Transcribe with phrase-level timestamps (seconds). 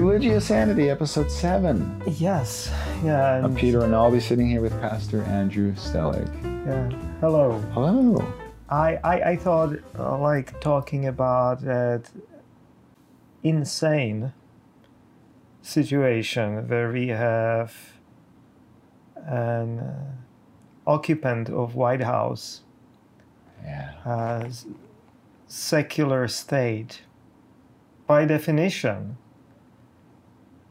[0.00, 2.02] Religious Sanity, episode seven.
[2.18, 2.70] Yes,
[3.02, 3.42] yeah.
[3.42, 6.28] I'm Peter and I'll be sitting here with Pastor Andrew Stellick.
[6.66, 6.90] yeah.
[7.20, 7.58] Hello.
[7.72, 8.22] Hello.
[8.68, 12.10] I, I, I thought uh, like talking about that
[13.42, 14.34] insane
[15.62, 17.74] situation where we have
[19.16, 20.10] an uh,
[20.86, 22.60] occupant of White House,
[23.64, 23.92] Yeah.
[24.04, 24.50] uh,
[25.46, 27.00] secular state,
[28.06, 29.16] by definition,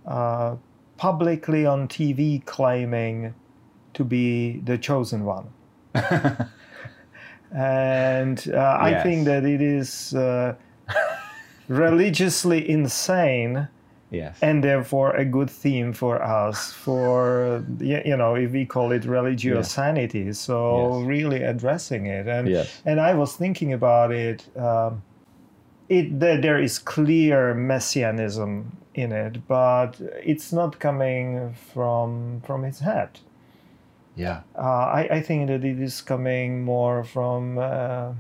[0.08, 0.56] uh,
[0.98, 3.34] publicly on TV claiming
[3.94, 5.48] to be the chosen one.
[7.52, 10.56] and uh, I think that it is uh,
[11.68, 13.68] religiously insane
[14.12, 14.38] yes.
[14.42, 19.72] and therefore a good theme for us for you know if we call it religious
[19.72, 20.32] sanity.
[20.34, 21.08] so Yes.
[21.08, 22.82] really addressing it and Yes.
[22.86, 25.02] and i was thinking about it um,
[25.90, 33.20] it there is clear messianism in it but it's not coming from from his head.
[34.16, 34.42] Yeah.
[34.58, 38.14] uh, I, I think that it is coming more from uh,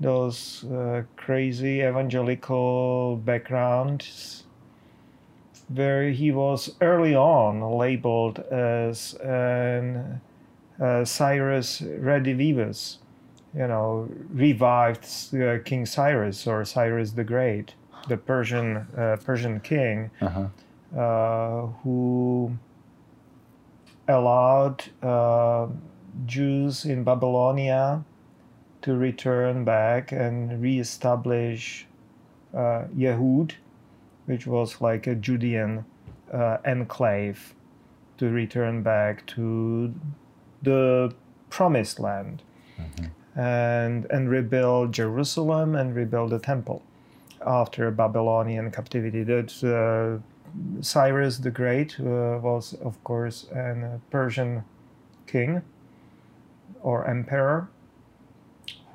[0.00, 4.44] those uh, crazy evangelical backgrounds.
[5.68, 10.20] Where he was early on labeled as an
[10.80, 12.98] uh, Cyrus Redivivus,
[13.54, 17.74] you know, revived uh, King Cyrus or Cyrus the Great,
[18.08, 20.48] the Persian uh, Persian king Uh-huh.
[20.98, 22.56] uh, who
[24.08, 25.66] allowed uh,
[26.26, 28.04] Jews in Babylonia
[28.82, 31.86] to return back and reestablish
[32.52, 33.52] uh, Yehud,
[34.26, 35.84] which was like a Judean
[36.32, 37.54] uh, enclave,
[38.18, 39.94] to return back to
[40.62, 41.14] the
[41.50, 42.42] promised land
[43.36, 46.82] and and rebuild Jerusalem and rebuild the temple
[47.46, 49.22] after Babylonian captivity.
[49.24, 50.22] That uh,
[50.80, 54.64] Cyrus the Great uh, was, of course, a uh, Persian
[55.26, 55.62] king
[56.82, 57.68] or emperor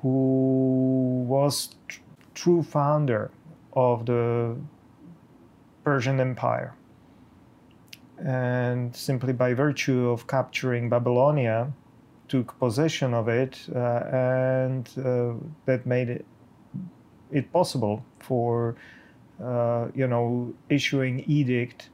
[0.02, 2.00] who was tr-
[2.34, 3.30] true founder
[3.72, 4.56] of the
[5.84, 6.74] Persian Empire.
[8.18, 11.72] And simply by virtue of capturing Babylonia,
[12.28, 13.78] took possession of it, uh,
[14.12, 15.32] and uh,
[15.64, 16.24] that made it,
[17.30, 18.76] it possible for,
[19.42, 21.90] uh, you know, issuing edict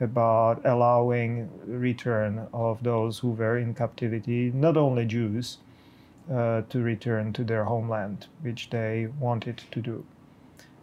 [0.00, 5.58] about allowing return of those who were in captivity, not only Jews,
[6.30, 10.04] uh, to return to their homeland, which they wanted to do.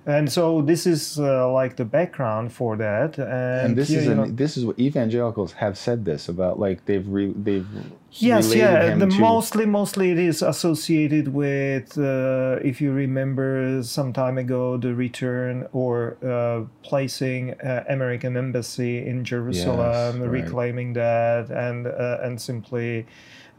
[0.06, 4.08] And so this is uh, like the background for that, and, And this you- is
[4.08, 7.66] an, know- this is what evangelicals have said this about like they've re, they've
[8.12, 8.94] Yes, yeah.
[8.96, 14.78] The to- mostly, mostly it is associated with, uh, if you remember, some time ago,
[14.78, 20.30] the return or uh, placing uh, American embassy in Jerusalem, right.
[20.30, 23.06] reclaiming that, and uh, and simply.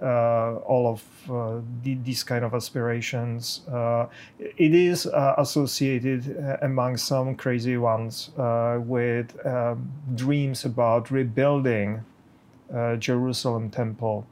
[0.05, 3.63] Uh, all of uh, the, these kind of aspirations.
[3.73, 4.05] Uh,
[4.39, 5.07] it is
[5.39, 12.05] associated among some crazy ones with um, dreams about rebuilding
[12.99, 14.27] Jerusalem temple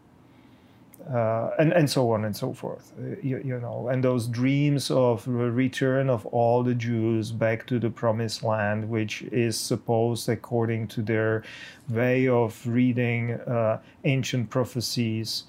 [1.11, 2.93] uh, and and so on and so forth.
[3.23, 7.91] You, you know, and those dreams of return of all the Jews back to the
[7.91, 11.43] promised land, which is supposed, according to their
[11.89, 15.45] way of reading uh, ancient prophecies,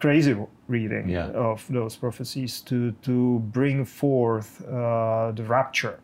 [0.00, 0.36] crazy
[0.68, 1.30] reading Yeah.
[1.34, 5.98] of those prophecies to to bring forth uh, the rapture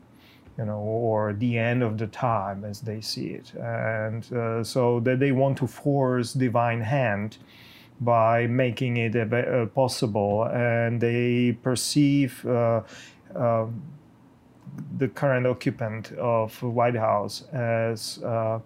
[0.58, 3.52] you know, or the end of the time as they see it.
[3.60, 7.38] And uh, so that they want to force divine hand
[8.00, 10.44] by making it av- uh, possible.
[10.44, 12.82] And they perceive uh,
[13.34, 13.66] uh,
[14.98, 18.60] the current occupant of White House as uh,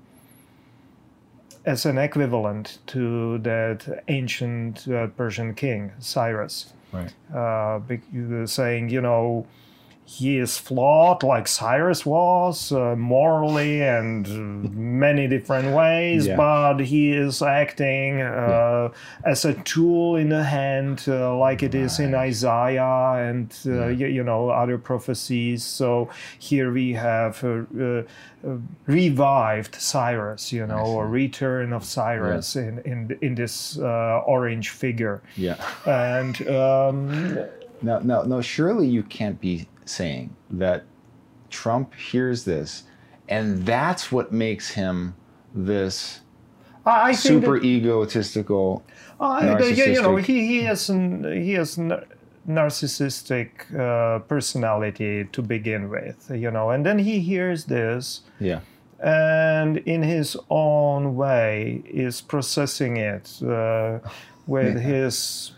[1.68, 7.12] as an equivalent to that ancient uh, Persian king, Cyrus right.
[7.34, 7.78] uh,
[8.46, 9.46] saying, you know,
[10.10, 14.26] he is flawed like Cyrus was uh, morally and
[14.74, 16.36] many different ways, Yeah.
[16.36, 18.88] but he is acting uh,
[19.26, 24.06] as a tool in the hand, uh, like it is in Isaiah and uh, Yeah.
[24.06, 25.62] y- you know other prophecies.
[25.62, 26.08] So
[26.38, 27.64] here we have uh,
[28.48, 28.56] uh,
[28.86, 35.20] revived Cyrus, you know, or return of Cyrus in in in this uh, orange figure,
[35.36, 35.56] Yeah.
[35.84, 36.34] and.
[36.48, 37.38] Um,
[37.80, 38.40] Now, now, no.
[38.42, 40.84] Surely you can't be saying that
[41.50, 42.84] Trump hears this,
[43.28, 45.14] and that's what makes him
[45.54, 46.20] this
[46.86, 48.82] I I think super that, egotistical.
[49.20, 49.40] uh,
[49.84, 52.02] you know, he, he has n- he has n-
[52.48, 53.48] narcissistic
[53.78, 56.70] uh, personality to begin with, you know.
[56.70, 58.60] And then he hears this, Yeah.
[59.00, 63.98] and in his own way is processing it uh,
[64.46, 64.82] with Yeah.
[64.82, 65.52] his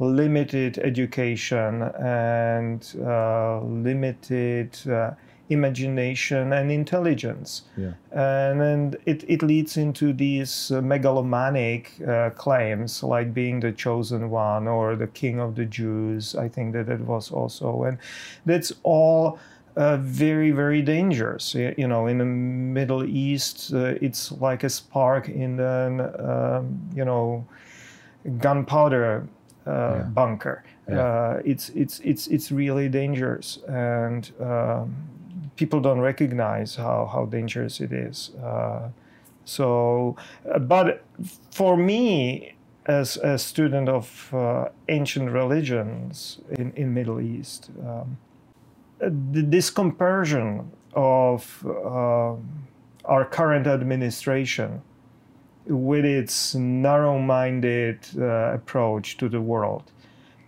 [0.00, 5.10] limited education and uh, limited uh,
[5.50, 7.62] imagination and intelligence.
[7.76, 7.92] Yeah.
[8.12, 14.30] and then it, it leads into these uh, megalomanic uh, claims like being the chosen
[14.30, 16.34] one or the king of the jews.
[16.34, 17.98] I think that it was also and
[18.46, 19.38] that's all
[19.76, 21.54] uh, very very dangerous.
[21.54, 27.04] You know in the middle east uh, it's like a spark in the um, you
[27.04, 27.44] know
[28.38, 29.26] gunpowder
[29.70, 30.02] Yeah.
[30.18, 31.00] bunker Yeah.
[31.00, 34.96] uh, it's it's it's it's really dangerous and um,
[35.60, 38.30] people don't recognize how, how dangerous it is.
[38.42, 38.88] Uh,
[39.44, 40.16] so,
[40.50, 41.04] uh, but
[41.50, 42.54] for me,
[42.86, 48.16] as a student of uh, ancient religions in, in Middle East, um,
[49.02, 49.08] uh,
[49.52, 52.34] this comparison of uh,
[53.04, 54.80] our current administration
[55.70, 59.84] with its narrow-minded uh, approach to the world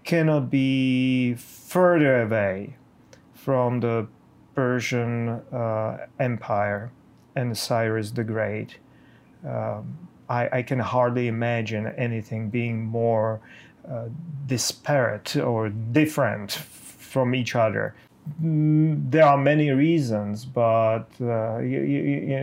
[0.04, 2.74] cannot be further away
[3.32, 4.06] from the
[4.54, 6.90] Persian uh, Empire
[7.36, 8.78] and Cyrus the Great.
[9.46, 9.96] Um,
[10.28, 13.40] I, I can hardly imagine anything being more
[13.88, 14.08] uh,
[14.46, 17.94] disparate or different from each other.
[18.40, 22.00] Mm, There are many reasons, but uh, you, you,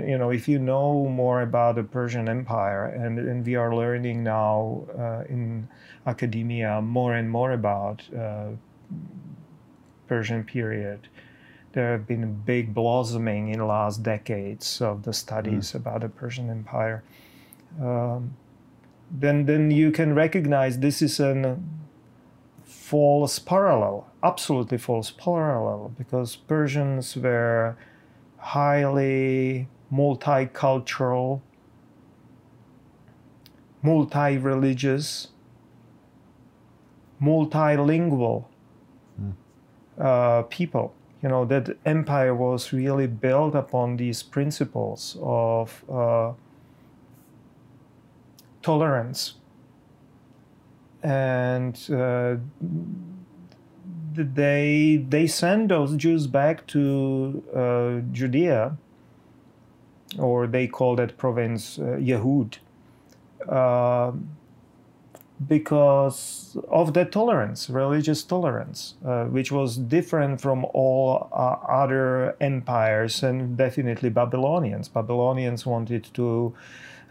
[0.08, 4.24] you know, if you know more about the Persian Empire, and, and we are learning
[4.24, 5.70] now uh, in
[6.06, 8.50] academia more and more about uh,
[10.08, 11.08] Persian period,
[11.72, 16.10] there have been a big blossoming in the last decades of the studies about the
[16.10, 17.04] Persian Empire.
[17.82, 18.36] Um,
[19.12, 21.58] then, then you can recognize this is a
[22.90, 27.78] false parallel, absolutely false parallel, because Persians were
[28.38, 31.42] highly multicultural,
[33.84, 35.28] multi-religious,
[37.22, 38.46] multilingual
[40.00, 40.96] uh, people.
[41.22, 46.34] You know, that empire was really built upon these principles of uh,
[48.64, 49.36] tolerance.
[51.02, 52.36] And uh,
[54.14, 58.78] they, they sent those Jews back to uh, Judea,
[60.18, 62.58] or they call that province uh, Yehud,
[63.48, 64.12] uh,
[65.48, 73.24] because of that tolerance, religious tolerance, uh, which was different from all uh, other empires
[73.24, 74.90] and definitely Babylonians.
[74.90, 76.54] Babylonians wanted to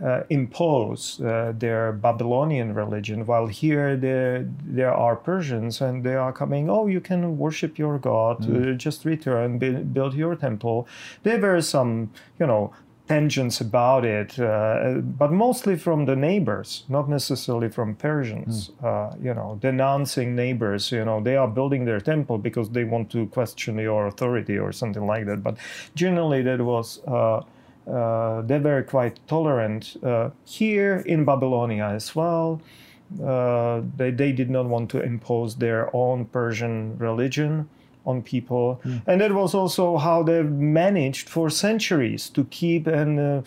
[0.05, 6.33] uh, impose uh, their Babylonian religion, while here there, there are Persians and they are
[6.33, 10.87] coming, oh, you can worship your God, uh, just return, bu- build your temple.
[11.23, 12.73] There were some, you know,
[13.09, 18.71] tensions about it, uh, but mostly from the neighbors, not necessarily from Persians.
[18.85, 20.93] Uh, you know, denouncing neighbors.
[20.93, 24.73] You know, they are building their temple because they want to question your authority or
[24.73, 25.43] something like that.
[25.43, 25.57] But
[25.95, 27.01] generally, that was.
[27.89, 32.61] Uh, they were quite tolerant uh, here in Babylonia as well.
[33.25, 37.69] Uh, they, they did not want to impose their own Persian religion
[38.05, 38.81] on people.
[39.07, 43.43] And that was also how they managed for centuries to keep an uh,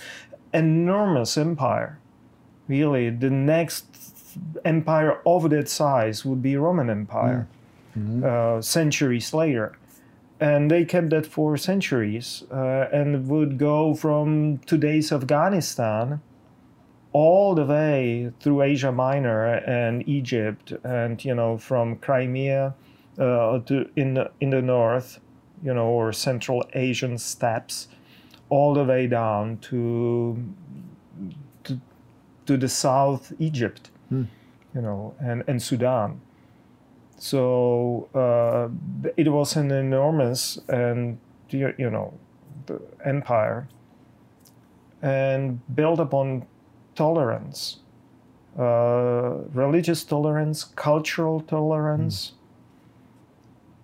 [0.54, 2.00] enormous empire.
[2.68, 3.86] Really, the next
[4.64, 7.48] empire of that size would be Roman Empire
[8.24, 9.78] uh, centuries later.
[10.42, 16.20] And they kept that for centuries uh, and would go from today's Afghanistan
[17.14, 22.74] all the way through Asia Minor and Egypt, and you know from Crimea
[23.20, 25.20] uh, to in the, in the north,
[25.64, 27.88] you know, or Central Asian steppes,
[28.50, 30.42] all the way down to
[31.66, 31.80] to,
[32.48, 36.22] to the South Egypt, you know, and and Sudan.
[37.22, 38.70] So uh,
[39.16, 42.14] it was an enormous and you know
[42.66, 43.68] the empire
[45.04, 46.48] and built upon
[46.96, 47.78] tolerance,
[48.58, 52.34] uh, religious tolerance, cultural tolerance,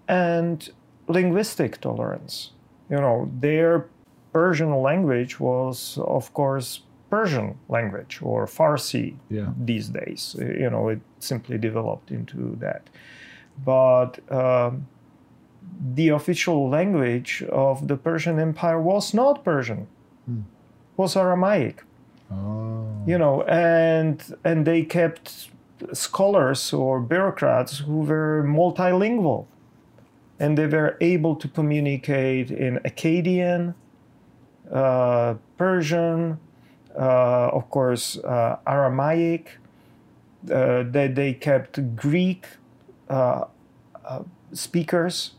[0.08, 0.70] and
[1.08, 2.54] linguistic tolerance.
[2.90, 3.86] You know, their
[4.34, 9.54] Persian language was, of course, Persian language or Farsi Yeah.
[9.64, 10.36] these days.
[10.40, 12.90] You know, it simply developed into that.
[13.66, 14.88] But um,
[15.96, 19.88] the official language of the Persian Empire was not Persian,
[20.96, 21.84] was Aramaic
[22.30, 22.86] Oh.
[23.06, 25.48] you know and and they kept
[25.94, 29.46] scholars or bureaucrats who were multilingual
[30.38, 33.74] and they were able to communicate in Akkadian,
[34.72, 36.38] uh, Persian,
[36.96, 39.58] uh, of course, uh, Aramaic.
[40.52, 42.46] Uh, they, they kept Greek
[44.54, 45.32] speakers.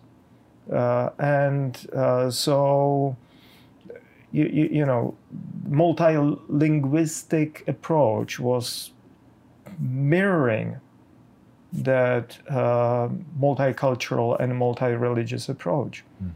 [0.71, 1.77] and
[2.33, 3.17] so,
[4.33, 5.17] you, you, you know,
[5.69, 8.93] multilinguistic approach was
[9.79, 10.77] mirroring
[11.73, 13.09] that uh,
[13.39, 16.05] multicultural and multi-religious approach.
[16.23, 16.31] Mm.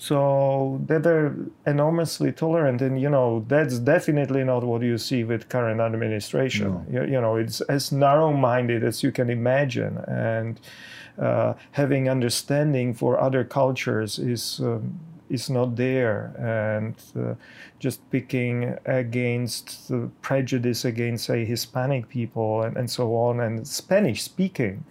[0.00, 5.78] So they're enormously tolerant, and you know that's definitely not what you see with current
[5.78, 6.68] administration.
[6.72, 6.86] No.
[6.90, 10.58] You, you, know, it's as narrow-minded as you can imagine, and
[11.18, 17.34] uh, having understanding for other cultures is um, is not there and uh,
[17.78, 24.22] just picking against the prejudice against say hispanic people and, and so on and spanish
[24.22, 24.84] speaking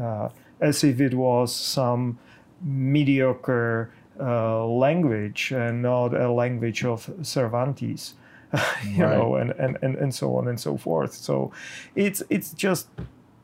[0.00, 0.28] uh,
[0.60, 2.16] as if it was some
[2.62, 3.90] mediocre
[4.20, 8.14] uh, language and not a language of cervantes
[8.84, 9.16] you right.
[9.16, 11.50] know and, and, and, and so on and so forth so
[11.94, 12.88] it's it's just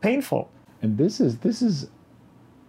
[0.00, 0.50] painful
[0.82, 1.88] and this is this is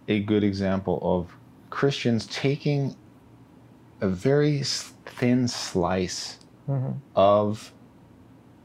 [0.08, 1.36] a good example of
[1.68, 2.96] christians taking
[4.00, 4.62] a very
[5.04, 6.38] thin slice
[6.68, 6.92] mm-hmm.
[7.14, 7.72] of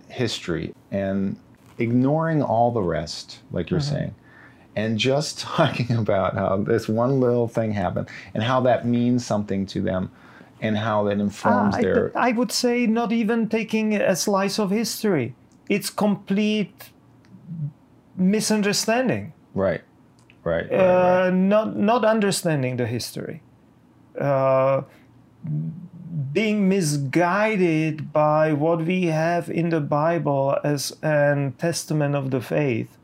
[0.08, 1.38] history and
[1.78, 3.96] ignoring all the rest, like you're mm-hmm.
[3.96, 4.16] saying,
[4.76, 9.66] and just talking about how this one little thing happened and how that means something
[9.68, 10.12] to them
[10.62, 12.12] and how that informs uh, their.
[12.16, 15.36] I, I would say not even taking a slice of history,
[15.70, 16.92] it's complete
[18.16, 19.34] misunderstanding.
[19.54, 19.82] Right.
[20.44, 20.70] Right.
[20.70, 21.34] right, uh, right.
[21.34, 23.42] Not not understanding the history.
[24.20, 24.84] Uh,
[26.32, 32.98] being misguided by what we have in the Bible as an testament of the faith.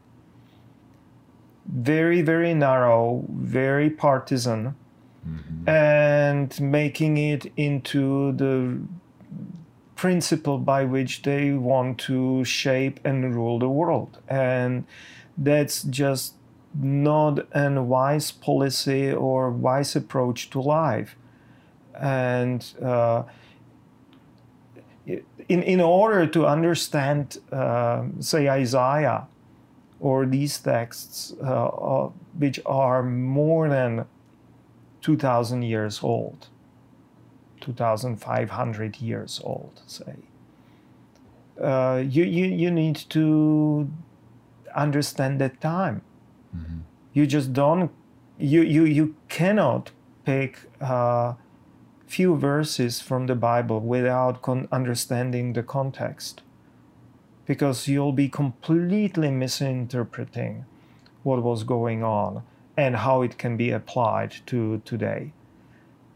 [1.72, 4.76] Very, very narrow, very partisan,
[5.28, 5.70] mm-hmm.
[5.70, 8.80] and making it into the
[9.96, 14.18] principle by which they want to shape and rule the world.
[14.28, 14.86] And
[15.38, 16.34] that's just
[16.74, 21.16] not a wise policy or wise approach to life
[22.02, 23.24] and uh,
[25.06, 25.24] in,
[25.64, 29.28] in order to understand, uh, say, Isaiah
[30.02, 34.06] or these texts, uh, uh which are more than
[35.02, 36.48] 2,000 years old,
[37.62, 40.16] 2,500 years old, say,
[41.62, 43.90] uh, you, you, you need to
[44.76, 46.02] understand that time.
[46.56, 46.80] Mm-hmm.
[47.14, 47.92] You just don't,
[48.40, 49.92] you, you, you cannot
[50.26, 51.34] pick uh,
[52.08, 56.42] few verses from the Bible without con- understanding the context.
[57.52, 60.64] Because you'll be completely misinterpreting
[61.24, 62.44] what was going on
[62.78, 65.34] and how it can be applied to today.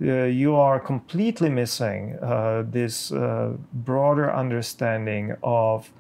[0.01, 5.91] Uh, you are completely missing uh, this uh, broader understanding of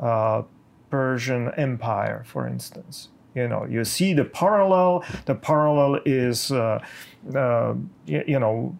[0.00, 0.42] uh,
[0.90, 3.10] Persian Empire, for instance.
[3.36, 5.04] You know, you see the parallel.
[5.26, 6.84] The parallel is, uh,
[7.32, 7.74] uh,
[8.06, 8.76] you, you know,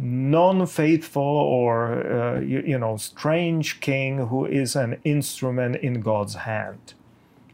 [0.00, 6.94] non-faithful or uh, you, you, know strange king who is an instrument in god's hand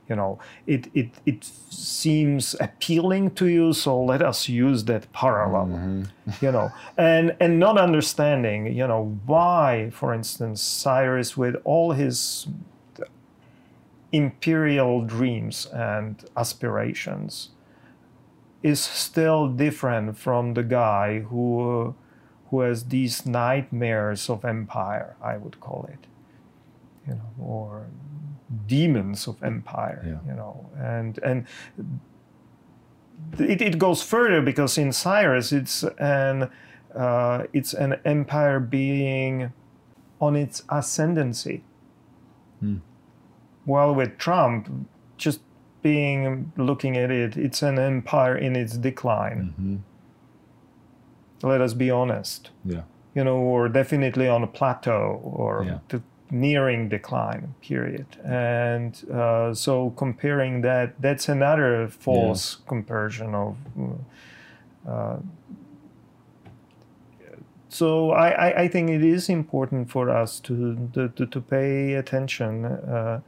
[0.09, 5.67] you know it, it it seems appealing to you so let us use that parallel
[5.67, 6.45] mm-hmm.
[6.45, 12.47] you know and and not understanding you know why for instance cyrus with all his
[14.13, 17.49] imperial dreams and aspirations
[18.63, 21.95] is still different from the guy who
[22.51, 26.07] who has these nightmares of empire, I would call it,
[27.07, 27.87] you know, or
[28.67, 30.31] demons of empire, yeah.
[30.31, 31.47] you know, and and
[33.39, 36.51] it, it goes further because in Cyrus it's an
[36.95, 39.53] uh, it's an empire being
[40.21, 41.63] on its ascendancy,
[42.61, 42.77] hmm.
[43.65, 45.41] while with Trump just
[45.83, 49.55] being looking at it, it's an empire in its decline.
[49.59, 49.77] Mm-hmm
[51.43, 52.51] let us be honest.
[52.65, 52.83] Yeah.
[53.15, 56.01] You know, or definitely on a plateau or yeah.
[56.31, 58.07] nearing decline period.
[58.25, 62.69] And uh, so comparing that, that's another false yeah.
[62.69, 63.57] comparison of.
[64.87, 65.17] Uh,
[67.69, 73.21] so I, I, think it is important for us to to, to pay attention uh,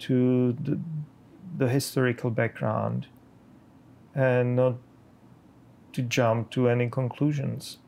[0.00, 0.78] to the,
[1.56, 3.06] the historical background
[4.14, 4.76] and not
[5.92, 7.78] to jump to any conclusions.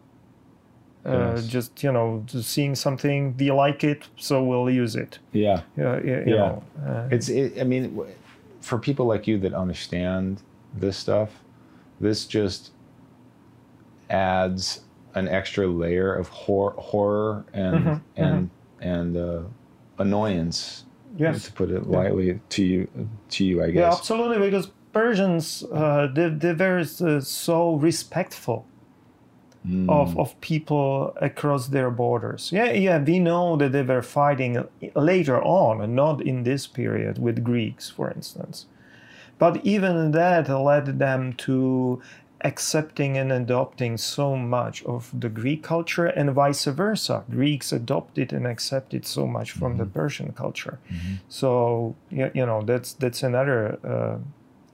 [1.07, 1.47] Uh, yes.
[1.47, 4.09] Just you know, seeing something, do you like it?
[4.17, 5.19] So we'll use it.
[5.33, 6.37] Yeah, yeah, you, you yeah.
[6.37, 7.29] Know, uh, it's.
[7.29, 8.01] It, I mean,
[8.61, 10.43] for people like you that understand
[10.75, 11.31] this stuff,
[12.01, 12.73] this just
[14.11, 14.81] adds
[15.15, 19.41] an extra layer of hor- horror and Mhm, and and uh,
[19.99, 20.85] annoyance,
[21.17, 21.45] Yes.
[21.45, 22.89] to put it lightly, to you
[23.31, 23.77] to you, I guess.
[23.81, 24.39] Yeah, absolutely.
[24.39, 28.65] Because Persians, uh, they, they were uh, so respectful
[29.67, 29.89] Mm.
[29.89, 32.53] of, of people across their borders.
[32.53, 33.03] Yeah, yeah.
[33.03, 34.63] We know that they were fighting
[34.95, 38.67] later on, and not in this period with Greeks, for instance.
[39.39, 42.03] But even that led them to
[42.43, 47.25] accepting and adopting so much of the Greek culture, and vice versa.
[47.31, 50.79] Greeks adopted and accepted so much from the Persian culture.
[51.31, 54.19] So you, you know that's that's another uh,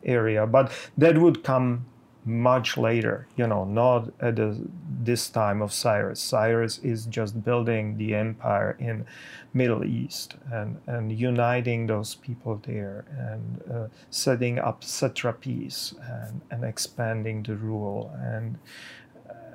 [0.04, 1.86] area, but that would come
[2.24, 3.26] much later.
[3.36, 4.56] You know, not at the,
[5.02, 6.20] this time of Cyrus.
[6.20, 9.06] Cyrus is just building the empire in
[9.54, 16.64] Middle East and and uniting those people there and uh, setting up satrapies and and
[16.64, 18.58] expanding the rule and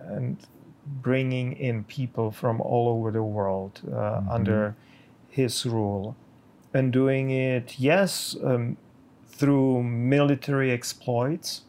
[0.07, 0.37] and
[0.85, 4.75] bringing in people from all over the world uh, under
[5.29, 6.15] his rule
[6.75, 8.77] and doing it, yes, um,
[9.37, 11.61] through military exploits,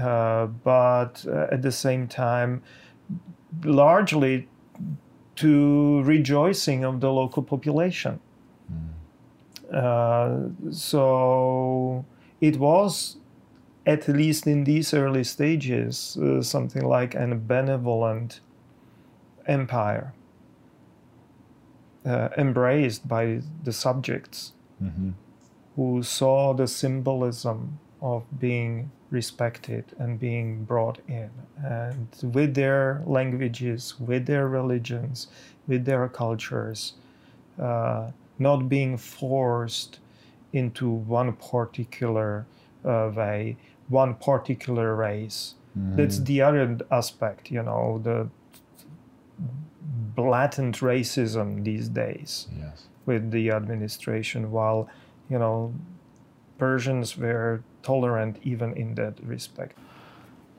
[0.00, 2.62] uh, but uh, at the same time,
[3.64, 4.48] largely
[5.36, 8.20] to rejoicing of the local population.
[9.72, 12.04] Uh, so
[12.40, 13.16] it was,
[13.86, 18.40] at least in these early stages, uh, something like an benevolent
[19.46, 20.12] empire
[22.04, 25.14] uh, embraced by the subjects Mhm.
[25.78, 31.30] Who saw the symbolism of being respected and being brought in.
[31.64, 35.28] And with their languages with their religions
[35.68, 36.94] with their cultures
[37.62, 40.00] uh, not being forced
[40.52, 42.44] into one particular
[42.84, 43.56] uh, way
[43.88, 45.54] one particular race.
[45.76, 48.28] That's the other aspect you know the
[50.16, 52.86] blatant racism these days Yes.
[53.06, 54.88] with the administration, while
[55.28, 55.74] you know
[56.58, 59.78] Persians were tolerant even in that respect.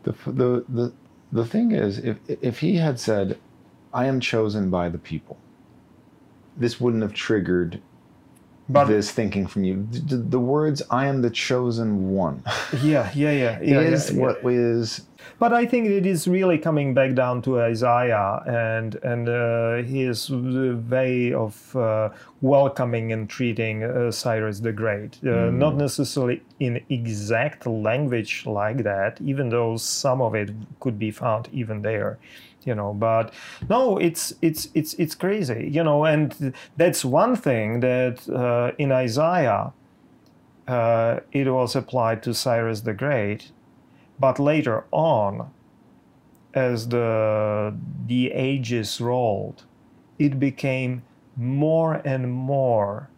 [0.03, 0.93] The, the, the,
[1.31, 3.37] the thing is, if, if he had said,
[3.93, 5.37] I am chosen by the people,
[6.55, 7.81] this wouldn't have triggered
[8.69, 9.87] But this thinking from you.
[9.91, 12.43] The, the words, I am the chosen one,
[12.83, 14.21] yeah, yeah, yeah, yeah, is yeah, yeah.
[14.21, 15.01] what is.
[15.39, 20.29] But I think it is really coming back down to Isaiah and and uh, his
[20.29, 22.09] way of uh,
[22.41, 25.17] welcoming and treating uh, Cyrus the Great.
[25.25, 31.11] Uh, Not necessarily in exact language like that, even though some of it could be
[31.11, 32.19] found even there.
[32.65, 33.33] You know, but
[33.69, 35.69] no, it's it's it's it's crazy.
[35.71, 39.71] You know, and that's one thing that uh, in Isaiah
[40.67, 43.51] uh, it was applied to Cyrus the Great,
[44.19, 45.49] but later on,
[46.53, 47.73] as the
[48.05, 49.63] the ages rolled,
[50.19, 51.01] it became
[51.35, 53.09] more and more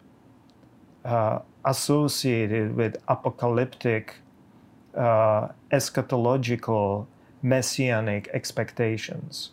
[1.04, 4.16] uh, associated with apocalyptic,
[4.96, 7.06] uh, eschatological,
[7.42, 9.50] messianic expectations.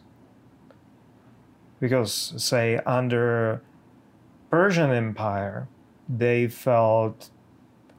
[1.79, 3.61] Because, say, under
[4.49, 5.67] Persian Empire,
[6.07, 7.29] they felt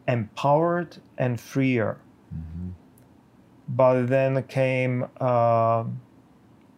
[0.07, 1.98] empowered and freer
[3.70, 5.85] but then came uh,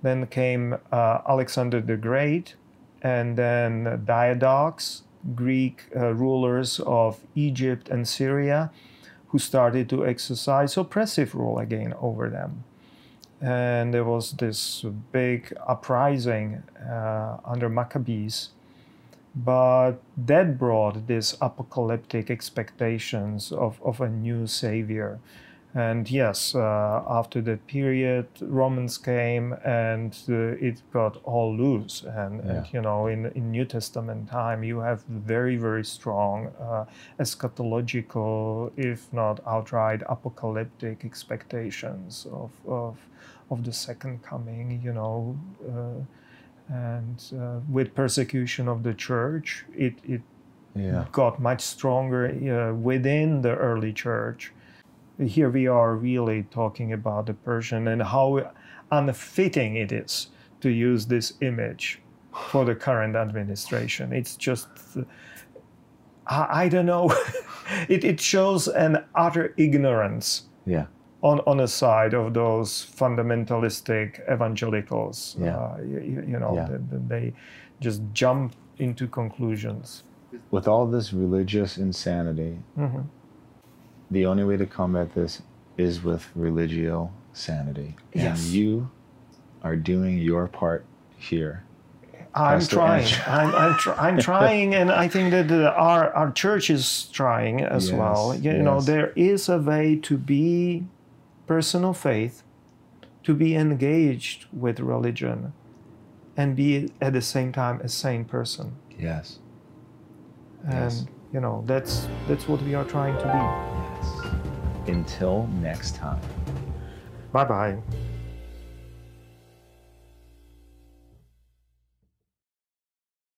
[0.03, 2.57] then came uh, Alexander the Great,
[3.03, 5.03] and then Diadochus,
[5.35, 8.71] Greek uh, rulers of Egypt and Syria,
[9.29, 12.65] who started to exercise oppressive rule again over them.
[13.43, 18.51] And there was this big uprising uh, under Maccabees,
[19.35, 25.19] but that brought this apocalyptic expectations of, of a new savior.
[25.75, 32.03] And yes, uh, after that period, Romans came and uh, it got all loose.
[32.03, 36.85] And, and, you know, in, in New Testament time, you have very, very strong uh,
[37.19, 42.99] eschatological, if not outright apocalyptic expectations of, of,
[43.53, 45.37] of the second coming, you know.
[45.69, 46.05] Uh,
[46.75, 50.23] and uh, with persecution of the church, it, it
[50.75, 51.05] Yeah.
[51.13, 54.53] got much stronger uh, within the early church.
[55.19, 58.51] Here we are really talking about the Persian and how
[58.91, 60.29] unfitting it is
[60.61, 62.01] to use this image
[62.51, 64.13] for the current administration.
[64.13, 64.69] It's just,
[66.27, 67.13] I, I don't know,
[67.89, 70.87] it, it shows an utter ignorance Yeah.
[71.23, 75.37] On, on the side of those fundamentalistic evangelicals.
[75.41, 75.57] Yeah.
[75.57, 76.67] Uh, you, you know, Yeah.
[76.91, 77.33] that they
[77.81, 80.03] just jump into conclusions.
[80.51, 83.05] With all this religious insanity, Mhm.
[84.11, 85.43] the only way to combat this
[85.77, 87.95] is with religio sanity.
[88.15, 88.45] Yes.
[88.45, 88.91] And you
[89.63, 90.85] are doing your part
[91.17, 91.63] here.
[92.35, 93.07] I'm Pastor trying.
[93.27, 97.61] I'm I'm, tr- I'm trying, and I think that uh, our our church is trying
[97.63, 98.35] as Yes, well.
[98.35, 100.85] You know, there is a way to be
[101.47, 102.43] person of faith,
[103.25, 105.53] to be engaged with religion,
[106.37, 108.77] and be at the same time a sane person.
[108.99, 109.39] Yes.
[110.65, 111.07] And Yes.
[111.33, 113.43] you know, that's that's what we are trying to be.
[113.83, 114.89] Yes.
[114.89, 116.21] Until next time.
[117.33, 117.79] Bye bye.